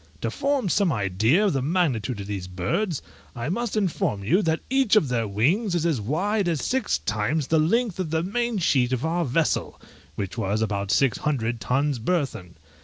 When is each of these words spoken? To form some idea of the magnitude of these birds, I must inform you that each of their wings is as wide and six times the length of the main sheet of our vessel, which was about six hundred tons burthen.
To 0.21 0.31
form 0.31 0.67
some 0.67 0.91
idea 0.91 1.45
of 1.45 1.53
the 1.53 1.61
magnitude 1.61 2.19
of 2.21 2.25
these 2.25 2.47
birds, 2.47 3.03
I 3.35 3.49
must 3.49 3.77
inform 3.77 4.23
you 4.23 4.41
that 4.41 4.61
each 4.67 4.95
of 4.95 5.09
their 5.09 5.27
wings 5.27 5.75
is 5.75 5.85
as 5.85 6.01
wide 6.01 6.47
and 6.47 6.59
six 6.59 6.97
times 6.97 7.45
the 7.45 7.59
length 7.59 7.99
of 7.99 8.09
the 8.09 8.23
main 8.23 8.57
sheet 8.57 8.93
of 8.93 9.05
our 9.05 9.23
vessel, 9.23 9.79
which 10.15 10.39
was 10.39 10.63
about 10.63 10.89
six 10.89 11.19
hundred 11.19 11.61
tons 11.61 11.99
burthen. 11.99 12.55